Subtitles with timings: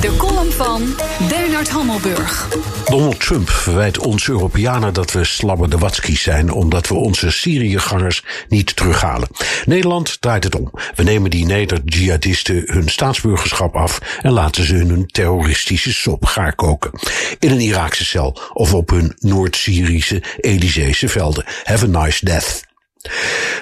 [0.00, 0.94] De column van
[1.28, 2.48] Bernard Hammelburg.
[2.84, 6.52] Donald Trump verwijt ons Europeanen dat we slabberdewatskies zijn...
[6.52, 9.28] omdat we onze Syriëgangers niet terughalen.
[9.64, 10.70] Nederland draait het om.
[10.94, 13.98] We nemen die neder-jihadisten hun staatsburgerschap af...
[14.22, 16.90] en laten ze hun terroristische sop gaar koken.
[17.38, 21.44] In een Iraakse cel of op hun Noord-Syrische Elyseese velden.
[21.64, 22.68] Have a nice death.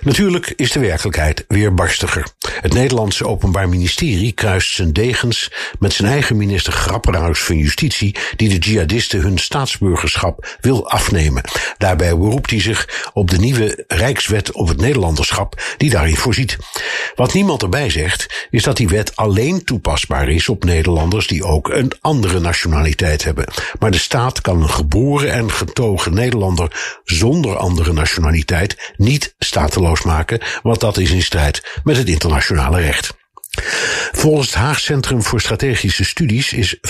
[0.00, 2.26] Natuurlijk is de werkelijkheid weer barstiger.
[2.60, 8.48] Het Nederlandse Openbaar Ministerie kruist zijn degens met zijn eigen minister Grapperhaus van Justitie, die
[8.48, 11.44] de jihadisten hun staatsburgerschap wil afnemen.
[11.78, 16.56] Daarbij beroept hij zich op de nieuwe Rijkswet op het Nederlanderschap, die daarin voorziet.
[17.14, 21.68] Wat niemand erbij zegt, is dat die wet alleen toepasbaar is op Nederlanders die ook
[21.68, 23.52] een andere nationaliteit hebben.
[23.78, 30.40] Maar de staat kan een geboren en getogen Nederlander zonder andere nationaliteit niet stateloos maken,
[30.62, 32.08] want dat is in strijd met het
[32.38, 33.16] internationale recht.
[34.12, 36.80] Volgens het Haag Centrum voor Strategische Studies is 45%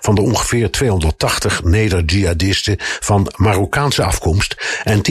[0.00, 5.02] van de ongeveer 280 neder-jihadisten van Marokkaanse afkomst en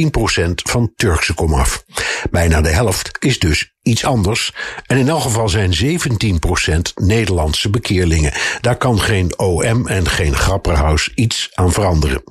[0.48, 1.84] 10% van Turkse komaf.
[2.32, 4.54] Bijna de helft is dus iets anders.
[4.86, 8.34] En in elk geval zijn 17% Nederlandse bekeerlingen.
[8.62, 12.24] Daar kan geen OM en geen Grapperhaus iets aan veranderen.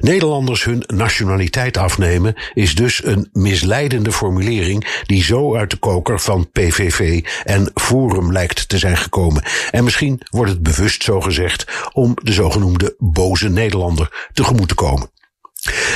[0.00, 6.50] Nederlanders hun nationaliteit afnemen is dus een misleidende formulering die zo uit de koker van
[6.52, 9.42] PVV en Forum lijkt te zijn gekomen.
[9.70, 15.12] En misschien wordt het bewust zo gezegd om de zogenoemde boze Nederlander tegemoet te komen.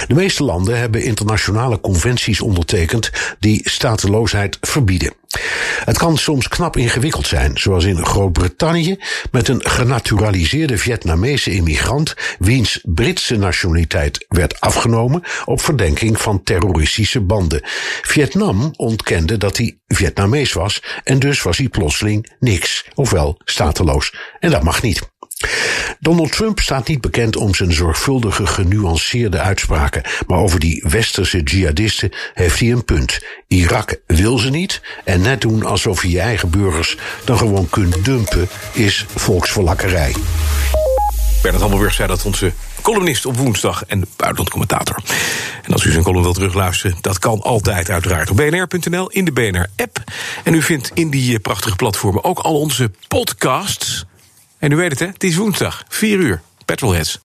[0.09, 5.13] De meeste landen hebben internationale conventies ondertekend die stateloosheid verbieden.
[5.85, 8.97] Het kan soms knap ingewikkeld zijn, zoals in Groot-Brittannië
[9.31, 17.61] met een genaturaliseerde Vietnamese immigrant wiens Britse nationaliteit werd afgenomen op verdenking van terroristische banden.
[18.03, 24.15] Vietnam ontkende dat hij Vietnamees was en dus was hij plotseling niks, ofwel stateloos.
[24.41, 25.17] En dat mag niet.
[26.01, 32.13] Donald Trump staat niet bekend om zijn zorgvuldige, genuanceerde uitspraken, maar over die westerse jihadisten
[32.35, 33.21] heeft hij een punt.
[33.49, 38.05] Irak wil ze niet en net doen alsof je je eigen burgers dan gewoon kunt
[38.05, 40.15] dumpen is volksverlakkerij.
[41.43, 44.97] Bernard Hammelburg zei dat onze columnist op woensdag en buitenlandcommentator.
[45.63, 49.33] En als u zijn column wilt terugluisteren, dat kan altijd uiteraard op bnr.nl in de
[49.33, 50.03] BNR-app.
[50.45, 54.07] En u vindt in die prachtige platformen ook al onze podcasts.
[54.59, 55.07] En u weet het, hè?
[55.07, 56.41] Het is woensdag, 4 uur.
[56.65, 57.17] Petrolheads.